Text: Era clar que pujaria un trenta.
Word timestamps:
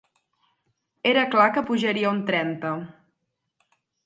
Era 1.11 1.25
clar 1.35 1.47
que 1.57 1.63
pujaria 1.67 2.15
un 2.15 2.23
trenta. 2.31 2.73